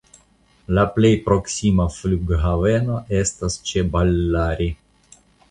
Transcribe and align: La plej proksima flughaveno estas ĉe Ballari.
La 0.77 0.85
plej 0.95 1.11
proksima 1.27 1.85
flughaveno 1.97 2.97
estas 3.19 3.59
ĉe 3.69 3.85
Ballari. 3.97 4.69